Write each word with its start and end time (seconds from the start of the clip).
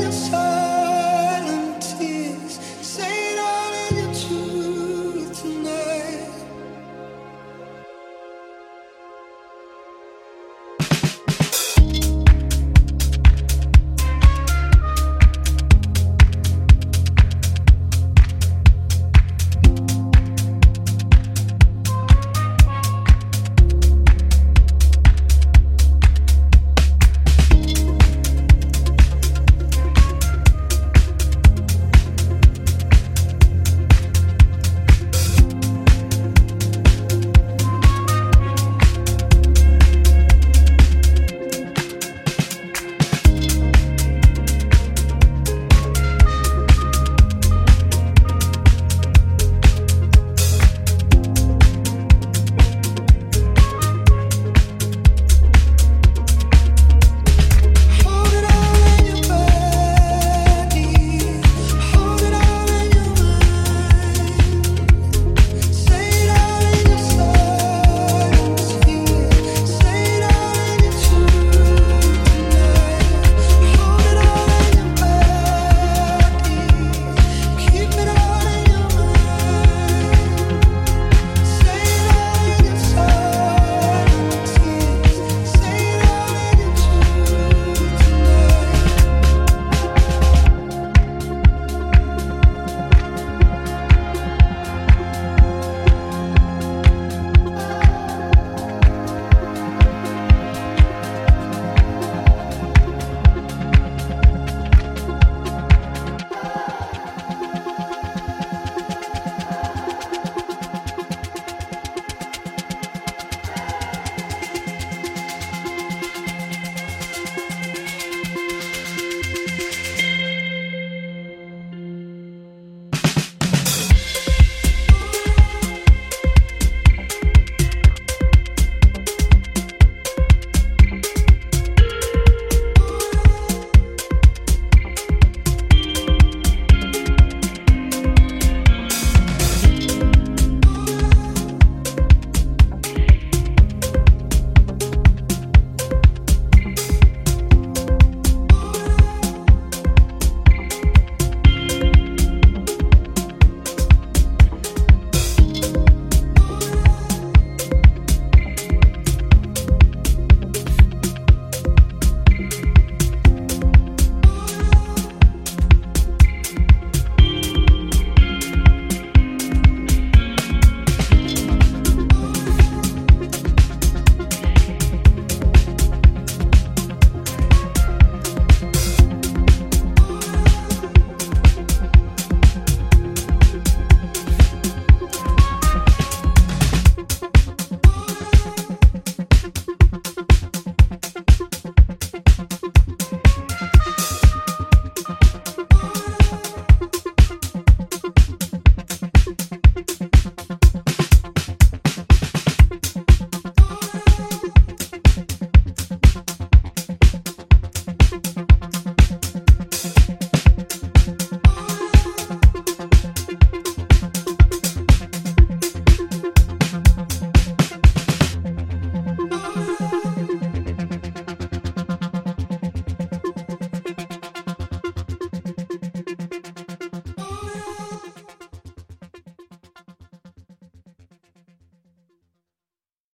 the 0.00 0.10
sun. 0.10 0.39